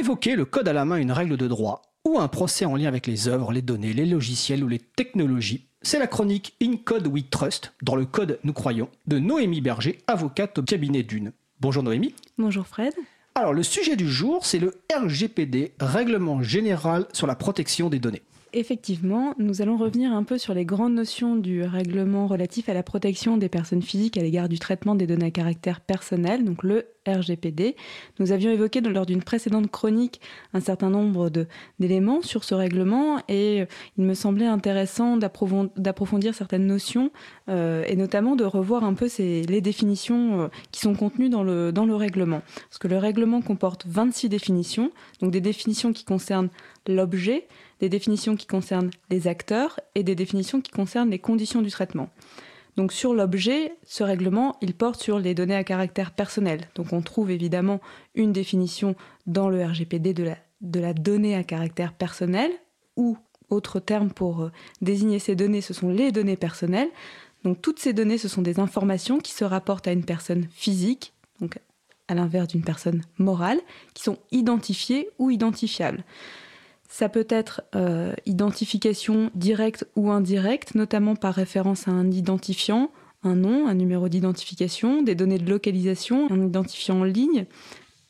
[0.00, 2.88] Évoquer le code à la main une règle de droit ou un procès en lien
[2.88, 7.06] avec les œuvres, les données, les logiciels ou les technologies, c'est la chronique In Code
[7.06, 11.32] We Trust, dans le code nous croyons, de Noémie Berger, avocate au cabinet d'une.
[11.60, 12.14] Bonjour Noémie.
[12.38, 12.94] Bonjour Fred.
[13.34, 18.22] Alors le sujet du jour, c'est le RGPD, Règlement général sur la protection des données.
[18.54, 22.82] Effectivement, nous allons revenir un peu sur les grandes notions du règlement relatif à la
[22.82, 26.86] protection des personnes physiques à l'égard du traitement des données à caractère personnel, donc le
[27.06, 27.76] RGPD.
[28.18, 30.20] Nous avions évoqué lors d'une précédente chronique
[30.52, 31.30] un certain nombre
[31.78, 33.64] d'éléments sur ce règlement et
[33.96, 37.10] il me semblait intéressant d'approfondir certaines notions
[37.48, 41.72] euh, et notamment de revoir un peu les définitions euh, qui sont contenues dans le,
[41.72, 42.42] dans le règlement.
[42.68, 46.50] Parce que le règlement comporte 26 définitions, donc des définitions qui concernent
[46.86, 47.46] l'objet,
[47.80, 52.10] des définitions qui concernent les acteurs et des définitions qui concernent les conditions du traitement.
[52.76, 56.68] Donc sur l'objet, ce règlement, il porte sur les données à caractère personnel.
[56.74, 57.80] Donc on trouve évidemment
[58.14, 58.94] une définition
[59.26, 62.50] dans le RGPD de la, donnée à caractère personnel,
[62.96, 63.16] ou
[63.48, 66.90] autre terme pour euh, désigner ces données, ce sont les données personnelles.
[67.44, 71.14] Donc toutes ces données, ce sont des informations qui se rapportent à une personne physique,
[71.40, 71.58] donc
[72.08, 73.60] à l'inverse d'une personne morale,
[73.94, 76.04] qui sont identifiées ou identifiables.
[76.92, 82.90] Ça peut être euh, identification directe ou indirecte, notamment par référence à un identifiant,
[83.22, 87.46] un nom, un numéro d'identification, des données de localisation, un identifiant en ligne,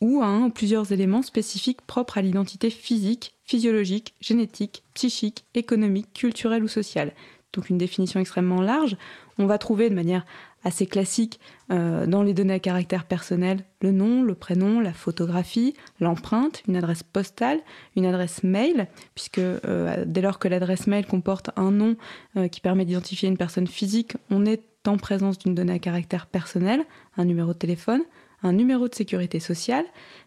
[0.00, 6.14] ou à un ou plusieurs éléments spécifiques propres à l'identité physique, physiologique, génétique, psychique, économique,
[6.14, 7.12] culturelle ou sociale.
[7.52, 8.96] Donc une définition extrêmement large.
[9.36, 10.24] On va trouver de manière
[10.64, 15.74] assez classique euh, dans les données à caractère personnel, le nom, le prénom, la photographie,
[16.00, 17.60] l'empreinte, une adresse postale,
[17.96, 21.96] une adresse mail, puisque euh, dès lors que l'adresse mail comporte un nom
[22.36, 26.26] euh, qui permet d'identifier une personne physique, on est en présence d'une donnée à caractère
[26.26, 26.84] personnel,
[27.16, 28.02] un numéro de téléphone,
[28.42, 29.84] un numéro de sécurité sociale,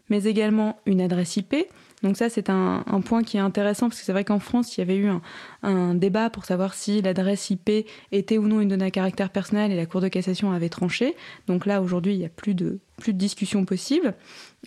[0.08, 1.54] mais également une adresse IP,
[2.04, 4.80] donc ça, c'est un, point qui est intéressant parce que c'est vrai qu'en France, il
[4.80, 5.08] y avait eu
[5.62, 9.72] un, débat pour savoir si l'adresse IP était ou non une donnée à caractère personnel
[9.72, 11.16] et la Cour de cassation avait tranché.
[11.46, 14.12] Donc là, aujourd'hui, il n'y a plus de, plus de discussion possible.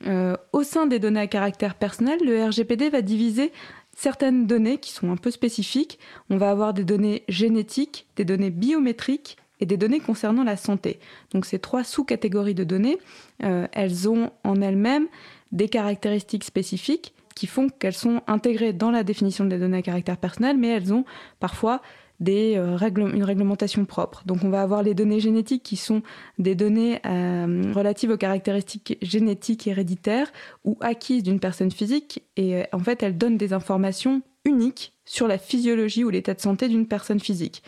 [0.07, 3.51] Euh, au sein des données à caractère personnel, le RGPD va diviser
[3.95, 5.99] certaines données qui sont un peu spécifiques.
[6.31, 10.99] On va avoir des données génétiques, des données biométriques et des données concernant la santé.
[11.33, 12.97] Donc ces trois sous-catégories de données,
[13.43, 15.05] euh, elles ont en elles-mêmes
[15.51, 20.17] des caractéristiques spécifiques qui font qu'elles sont intégrées dans la définition des données à caractère
[20.17, 21.05] personnel, mais elles ont
[21.39, 21.81] parfois
[22.27, 24.23] euh, une réglementation propre.
[24.25, 26.01] Donc on va avoir les données génétiques qui sont
[26.39, 30.31] des données euh, relatives aux caractéristiques génétiques héréditaires
[30.65, 35.27] ou acquises d'une personne physique et euh, en fait elles donnent des informations uniques sur
[35.27, 37.61] la physiologie ou l'état de santé d'une personne physique.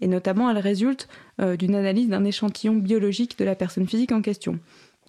[0.00, 1.08] Et notamment elles résultent
[1.38, 4.58] d'une analyse d'un échantillon biologique de la personne physique en question.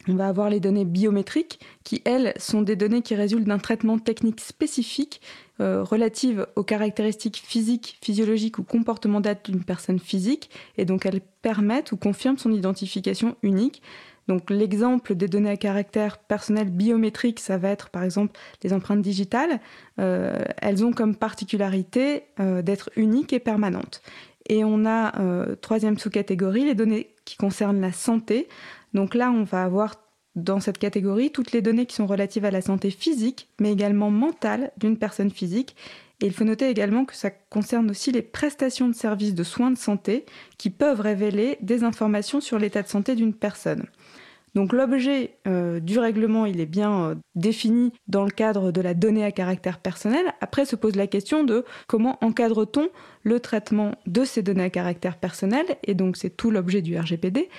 [0.08, 3.98] On va avoir les données biométriques qui, elles, sont des données qui résultent d'un traitement
[3.98, 5.22] technique spécifique
[5.62, 11.92] euh, relative aux caractéristiques physiques, physiologiques ou comportementales d'une personne physique, et donc elles permettent
[11.92, 13.82] ou confirment son identification unique.
[14.28, 19.02] Donc l'exemple des données à caractère personnel biométrique, ça va être par exemple les empreintes
[19.02, 19.60] digitales.
[20.00, 24.02] Euh, elles ont comme particularité euh, d'être uniques et permanentes.
[24.48, 25.12] Et on a,
[25.62, 28.48] troisième sous-catégorie, les données qui concernent la santé.
[28.95, 29.95] Donc là, on va avoir
[30.35, 34.09] dans cette catégorie toutes les données qui sont relatives à la santé physique, mais également
[34.09, 35.75] mentale d'une personne physique.
[36.22, 39.72] Et il faut noter également que ça concerne aussi les prestations de services de soins
[39.72, 40.25] de santé
[40.57, 43.85] qui peuvent révéler des informations sur l'état de santé d'une personne.
[44.56, 48.94] Donc l'objet euh, du règlement, il est bien euh, défini dans le cadre de la
[48.94, 50.25] donnée à caractère personnel.
[50.41, 52.89] Après se pose la question de comment encadre-t-on
[53.23, 57.50] le traitement de ces données à caractère personnel, et donc c'est tout l'objet du RGPD.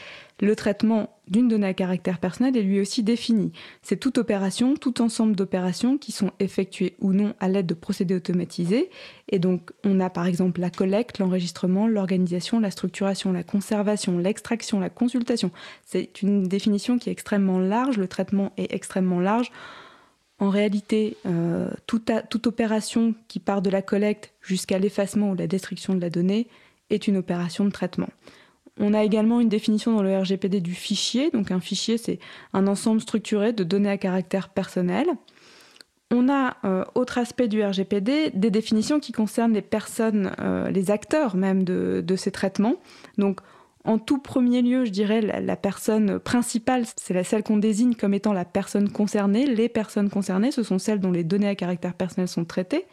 [0.40, 3.52] Le traitement d'une donnée à caractère personnel est lui aussi défini.
[3.82, 8.14] C'est toute opération, tout ensemble d'opérations qui sont effectuées ou non à l'aide de procédés
[8.14, 8.90] automatisés.
[9.30, 14.78] Et donc, on a par exemple la collecte, l'enregistrement, l'organisation, la structuration, la conservation, l'extraction,
[14.78, 15.50] la consultation.
[15.84, 17.75] C'est une définition qui est extrêmement large.
[17.96, 19.50] Le traitement est extrêmement large.
[20.38, 25.94] En réalité, euh, toute, opération qui part de la collecte jusqu'à l'effacement ou la destruction
[25.94, 26.46] de la donnée
[26.90, 28.08] est une opération de traitement.
[28.78, 31.30] On a également une définition dans le RGPD du fichier.
[31.30, 32.18] Donc un fichier, c'est
[32.52, 35.06] un ensemble structuré de données à caractère personnel.
[36.12, 40.90] On a, euh, autre aspect du RGPD, des définitions qui concernent les personnes, euh, les
[40.90, 42.76] acteurs même de, ces traitements.
[43.16, 43.40] Donc
[43.86, 48.32] en tout premier lieu, je dirais la, personne principale, c'est celle qu'on désigne comme étant
[48.32, 49.46] la personne concernée.
[49.46, 52.84] Les personnes concernées, ce sont celles dont les données à caractère personnel sont traitées.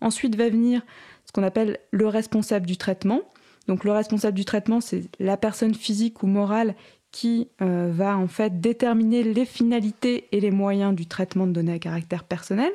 [0.00, 0.82] Ensuite va venir
[1.24, 3.22] ce qu'on appelle le responsable du traitement.
[3.66, 6.76] Donc le responsable du traitement, c'est la personne physique ou morale
[7.10, 11.78] qui va en fait déterminer les finalités et les moyens du traitement de données à
[11.78, 12.70] caractère personnel.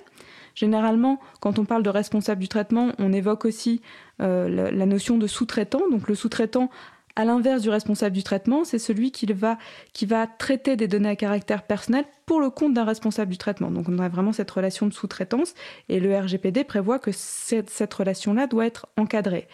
[0.56, 3.82] Généralement, quand on parle de responsable du traitement, on évoque aussi
[4.20, 5.82] la, la, notion de sous-traitant.
[5.90, 6.70] Donc le sous-traitant
[7.16, 11.64] à l'inverse du responsable du traitement, c'est celui qui va, traiter des données à caractère
[11.64, 13.72] personnel pour le compte d'un responsable du traitement.
[13.72, 15.54] Donc on a vraiment cette relation de sous-traitance
[15.90, 19.48] et le RGPD prévoit que cette, relation-là doit être encadrée.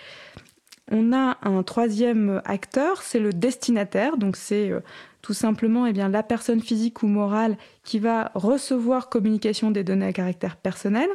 [0.90, 4.18] On a un troisième acteur, c'est le destinataire.
[4.18, 4.80] Donc c'est euh,
[5.22, 10.14] tout simplement eh la personne physique ou morale qui va recevoir communication des données à
[10.14, 11.10] caractère personnel.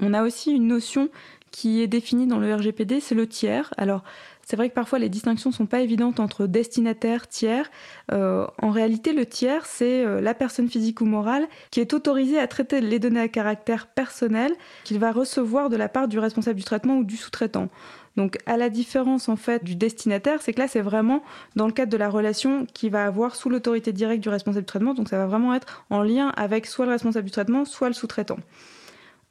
[0.00, 1.10] On a aussi une notion
[1.50, 3.72] qui est définie dans le RGPD, c'est le tiers.
[3.76, 4.02] Alors
[4.48, 7.70] c'est vrai que parfois les distinctions sont pas évidentes entre destinataire, tiers.
[8.12, 12.38] Euh, en réalité, le tiers, c'est euh, la personne physique ou morale qui est autorisée
[12.38, 14.50] à traiter les données à caractère personnel
[14.84, 17.68] qu'il va recevoir de la part du responsable du traitement ou du sous-traitant.
[18.16, 21.22] Donc, à la différence en fait du destinataire, c'est que là, c'est vraiment
[21.54, 24.70] dans le cadre de la relation qui va avoir sous l'autorité directe du responsable du
[24.70, 24.94] traitement.
[24.94, 27.94] Donc, ça va vraiment être en lien avec soit le responsable du traitement, soit le
[27.94, 28.38] sous-traitant.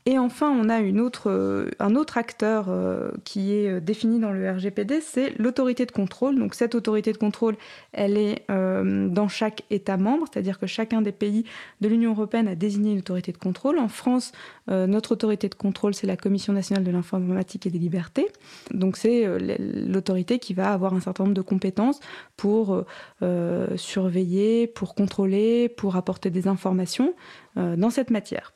[0.10, 4.50] Et enfin, on a euh, un autre acteur euh, qui est euh, défini dans le
[4.50, 6.40] RGPD, c'est l'autorité de contrôle.
[6.40, 7.58] Donc cette autorité de contrôle,
[7.92, 11.44] elle est dans chaque État membre, c'est-à-dire que chacun des pays
[11.82, 13.80] de l'Union européenne a désigné une autorité de contrôle.
[13.80, 14.32] En France,
[14.68, 18.28] notre autorité de contrôle, c'est la Commission nationale de l'informatique et des libertés.
[18.72, 19.28] Donc c'est
[19.60, 22.00] l'autorité qui va avoir un certain nombre de compétences
[22.38, 22.86] pour
[23.76, 27.14] surveiller, pour contrôler, pour apporter des informations
[27.56, 28.54] dans cette matière.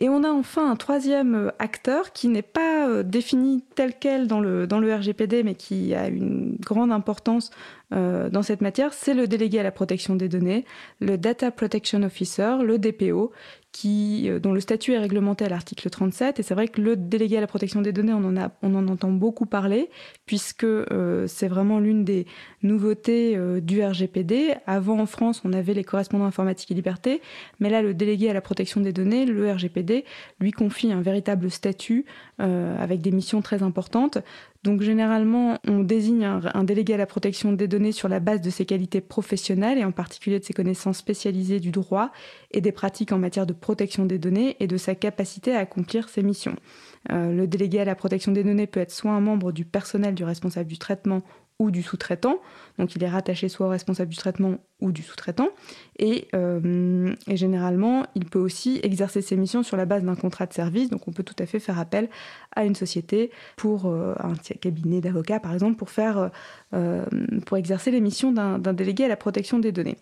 [0.00, 4.28] Et on a enfin un troisième euh, acteur qui n'est pas euh, défini tel quel
[4.28, 7.50] dans le, RGPD, mais qui a une grande importance
[7.92, 10.64] euh, dans cette matière, c'est le délégué à la protection des données,
[11.00, 13.32] le Data Protection Officer, le DPO,
[13.72, 16.40] qui, euh, dont le statut est réglementé à l'article 37.
[16.40, 19.46] Et c'est vrai que le délégué à la protection des données, on en, entend beaucoup
[19.46, 19.90] parler,
[20.26, 22.26] puisque euh, c'est vraiment l'une des
[22.62, 24.54] nouveautés du RGPD.
[24.66, 27.20] Avant, en France, on avait les correspondants informatique et liberté,
[27.60, 30.04] mais là, le délégué à la protection des données, le RGPD,
[30.40, 32.04] lui confie un véritable statut
[32.38, 34.18] avec des missions très importantes.
[34.64, 38.50] Donc généralement, on désigne un, délégué à la protection des données sur la base de
[38.50, 42.10] ses qualités professionnelles et en particulier de ses connaissances spécialisées du droit
[42.50, 46.08] et des pratiques en matière de protection des données et de sa capacité à accomplir
[46.08, 46.56] ses missions.
[47.10, 50.14] Euh, le délégué à la protection des données peut être soit un membre du personnel
[50.14, 51.22] du responsable du traitement
[51.58, 52.38] ou du sous-traitant.
[52.78, 55.48] Donc il est rattaché soit au responsable du traitement ou du sous-traitant.
[55.98, 60.52] Et, euh, généralement, il peut aussi exercer ses missions sur la base d'un contrat de
[60.52, 60.88] service.
[60.88, 62.08] Donc on peut tout à fait faire appel
[62.54, 67.04] à une société pour euh, un cabinet d'avocats, par exemple, pour, euh,
[67.56, 69.98] exercer les missions d'un délégué à la protection des données.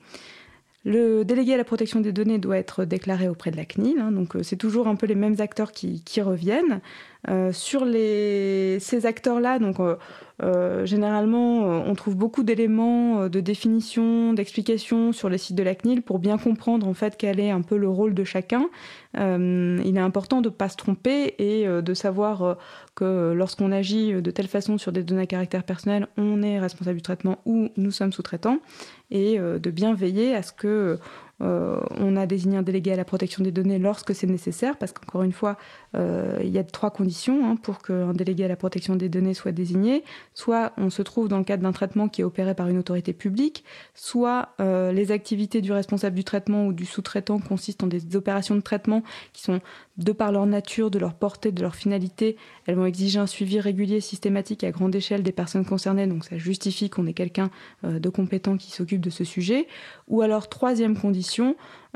[0.85, 4.13] Le délégué à la protection des données doit être déclaré auprès de la CNIL, hein,
[4.13, 6.81] donc c'est toujours un peu les mêmes acteurs qui reviennent.
[7.53, 9.79] Sur les, ces acteurs-là, donc
[10.43, 15.63] euh, généralement, euh, on trouve beaucoup d'éléments euh, de définition, d'explication sur les sites de
[15.63, 18.69] la CNIL pour bien comprendre en fait quel est un peu le rôle de chacun.
[19.15, 22.59] il est important de ne pas se tromper et de savoir
[22.95, 26.97] que lorsqu'on agit de telle façon sur des données à caractère personnel, on est responsable
[26.97, 28.59] du traitement ou nous sommes sous-traitants
[29.11, 30.99] et de bien veiller à ce que
[31.43, 34.93] euh, on a désigné un délégué à la protection des données lorsque c'est nécessaire, parce
[34.93, 35.57] qu'encore une fois,
[35.95, 39.35] euh, il y a trois conditions hein, pour qu'un délégué à la protection des données
[39.35, 40.03] soit désigné.
[40.35, 43.13] Soit on se trouve dans le cadre d'un traitement qui est opéré par une autorité
[43.13, 48.17] publique, soit euh, les activités du responsable du traitement ou du sous-traitant consistent en des
[48.17, 49.61] opérations de traitement qui sont,
[49.99, 53.61] de par leur nature, de leur portée, de leur finalité, elles vont exiger un suivi
[53.61, 57.51] régulier, systématique à grande échelle des personnes concernées, donc ça justifie qu'on ait quelqu'un
[57.83, 59.67] de compétent qui s'occupe de ce sujet.
[60.09, 61.26] Ou alors, troisième condition,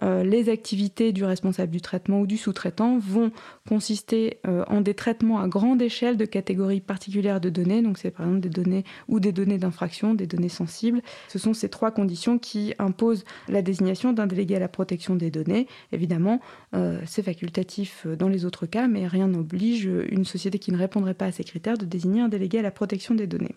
[0.02, 3.30] euh, les activités du responsable du traitement ou du sous-traitant vont
[3.68, 7.82] consister euh, en des traitements à grande échelle de catégories particulières de données.
[7.82, 11.02] Donc c'est par exemple des données ou des données d'infraction, des données sensibles.
[11.28, 15.30] Ce sont ces trois conditions qui imposent la désignation d'un délégué à la protection des
[15.30, 15.66] données.
[15.92, 16.40] Évidemment,
[16.74, 21.14] euh, c'est facultatif dans les autres cas, mais rien n'oblige une société qui ne répondrait
[21.14, 23.54] pas à ces critères de désigner un délégué à la protection des données.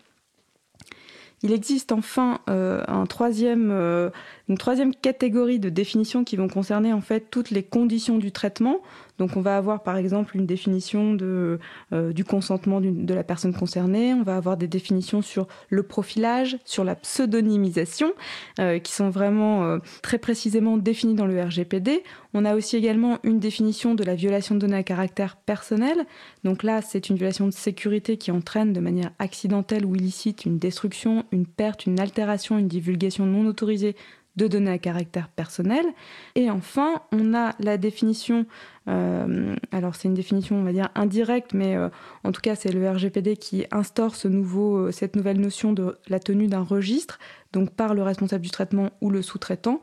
[1.43, 4.09] Il existe enfin euh, euh,
[4.47, 8.77] une troisième catégorie de définitions qui vont concerner en fait toutes les conditions du traitement.
[9.17, 11.58] Donc on va avoir par exemple une définition euh,
[12.13, 16.84] du consentement de la personne concernée, on va avoir des définitions sur le profilage, sur
[16.84, 18.13] la pseudonymisation,
[18.60, 22.03] euh, qui sont vraiment euh, très précisément définies dans le RGPD.
[22.34, 26.05] On a aussi également une définition de la violation de données à caractère personnel.
[26.43, 30.58] Donc là, c'est une violation de sécurité qui entraîne de manière accidentelle ou illicite une
[30.58, 33.96] destruction, une perte, une altération, une divulgation non autorisée
[34.35, 35.85] de données à caractère personnel.
[36.35, 38.45] Et enfin, on a la définition,
[38.87, 41.89] euh, alors c'est une définition, on va dire, indirecte, mais euh,
[42.23, 45.97] en tout cas, c'est le RGPD qui instaure ce nouveau, euh, cette nouvelle notion de
[46.07, 47.19] la tenue d'un registre.
[47.51, 49.79] donc par le responsable du traitement ou le sous-traitant.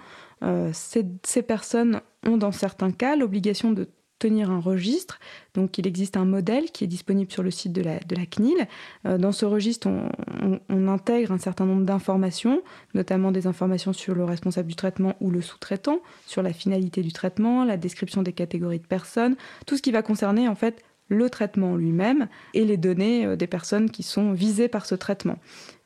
[0.72, 3.88] ces, ces personnes ont dans certains cas l'obligation de
[4.20, 5.18] tenir un registre.
[5.54, 8.68] Donc il existe un modèle qui est disponible sur le site de la, CNIL.
[9.06, 12.62] Euh, dans ce registre, on, intègre un certain nombre d'informations,
[12.94, 17.12] notamment des informations sur le responsable du traitement ou le sous-traitant, sur la finalité du
[17.12, 19.36] traitement, la description des catégories de personnes,
[19.66, 23.48] tout ce qui va concerner en fait le traitement lui-même et les données euh, des
[23.48, 25.38] personnes qui sont visées par ce traitement.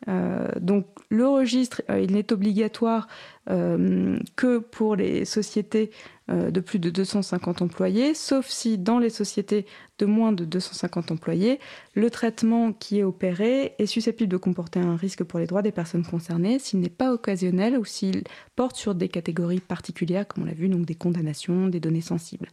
[0.09, 3.09] Euh, donc le registre, il n'est obligatoire
[3.47, 5.91] que pour les sociétés
[6.29, 9.67] de plus de 250 employés, sauf si dans les sociétés
[9.99, 11.61] de moins de 250 employés,
[11.95, 15.73] le traitement qui est opéré est susceptible de comporter un risque pour les droits des
[15.73, 18.25] personnes concernées s'il n'est pas occasionnel ou s'il
[18.57, 22.49] porte sur des catégories particulières, comme on l'a vu, donc des condamnations, des données sensibles.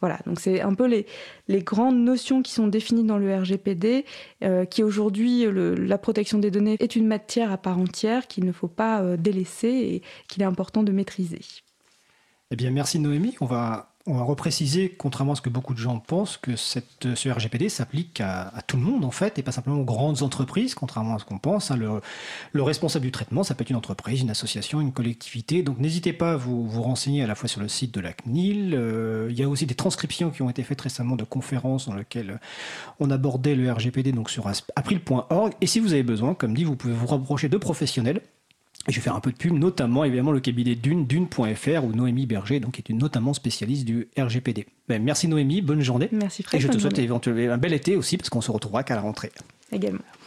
[0.00, 1.06] Voilà, donc c'est un peu les,
[1.62, 4.04] grandes notions qui sont définies dans le RGPD,
[4.44, 8.52] euh, qui aujourd'hui, la protection des données est une matière à part entière qu'il ne
[8.52, 11.40] faut pas euh, délaisser et qu'il est important de maîtriser.
[12.52, 13.34] Eh bien, merci Noémie.
[13.40, 17.16] On va, on va repréciser, contrairement à ce que beaucoup de gens pensent, que cette,
[17.16, 20.76] ce RGPD s'applique à, tout le monde, en fait, et pas simplement aux grandes entreprises,
[20.76, 21.72] contrairement à ce qu'on pense.
[21.72, 22.00] Hein.
[22.52, 25.64] Le, responsable du traitement, ça peut être une entreprise, une association, une collectivité.
[25.64, 28.12] Donc, n'hésitez pas à vous, vous renseigner à la fois sur le site de la
[28.12, 28.74] CNIL.
[28.74, 31.94] Euh, il y a aussi des transcriptions qui ont été faites récemment de conférences dans
[31.94, 32.38] lesquelles
[33.00, 35.52] on abordait le RGPD donc sur april.org.
[35.60, 38.20] Et si vous avez besoin, comme dit, vous pouvez vous rapprocher de professionnels
[38.88, 42.26] je vais faire un peu de pub, notamment évidemment le cabinet Dune, Dune.fr, où Noémie
[42.26, 44.66] Berger, donc, est une notamment spécialiste du RGPD.
[44.88, 46.08] Ben, merci Noémie, bonne journée.
[46.12, 46.60] Merci Fred.
[46.60, 49.00] Et je te souhaite éventuellement un bel été aussi, parce qu'on se retrouvera qu'à la
[49.00, 49.32] rentrée.
[49.72, 50.00] Également.